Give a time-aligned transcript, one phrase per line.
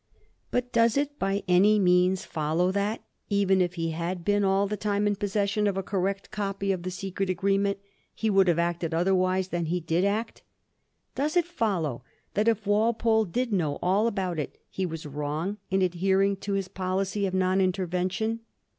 [0.49, 4.75] But does it by any means follow that, even if he had been all the
[4.75, 7.77] time in possession of a correct copy of the secret agreement,
[8.15, 10.41] he would have acted otherwise than as he did act?
[11.13, 12.03] Does it follow
[12.33, 16.67] that if Walpole did know all about it, he was wrong in adhering to his
[16.67, 18.39] policy of non intervention?